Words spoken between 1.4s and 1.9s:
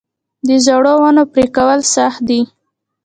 کول